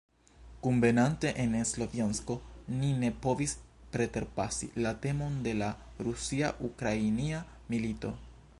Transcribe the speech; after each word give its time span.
Kunvenante 0.61 1.29
en 1.43 1.51
Slovjansko 1.71 2.37
ni 2.79 2.89
ne 3.03 3.11
povis 3.25 3.53
preterpasi 3.97 4.71
la 4.87 4.95
temon 5.07 5.37
de 5.49 5.55
la 5.61 5.71
rusia-ukrainia 6.09 7.47
milito. 7.75 8.17